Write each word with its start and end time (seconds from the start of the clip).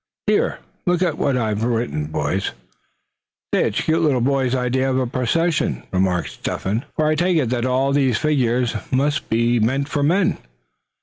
Here, 0.25 0.57
look 0.87 1.03
at 1.03 1.19
what 1.19 1.37
I've 1.37 1.63
written, 1.63 2.05
boys." 2.05 2.53
"Say, 3.53 3.65
it's 3.65 3.81
a 3.81 3.83
cute 3.83 4.01
little 4.01 4.19
boy's 4.19 4.55
idea 4.55 4.89
of 4.89 4.97
a 4.97 5.05
procession," 5.05 5.83
remarked 5.91 6.31
Step 6.31 6.61
hen; 6.61 6.85
"for 6.95 7.05
I 7.05 7.13
take 7.13 7.37
it 7.37 7.51
that 7.51 7.67
all 7.67 7.91
these 7.91 8.17
figures 8.17 8.73
must 8.91 9.29
be 9.29 9.59
meant 9.59 9.87
for 9.89 10.01
men." 10.01 10.39